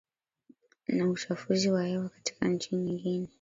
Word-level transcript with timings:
na 0.87 1.09
uchafuzi 1.09 1.69
wa 1.69 1.83
hewa 1.83 2.09
katika 2.09 2.47
nchi 2.47 2.75
nyingine 2.75 3.27